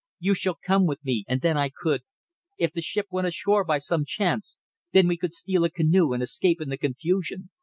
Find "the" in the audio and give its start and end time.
2.73-2.81, 6.69-6.77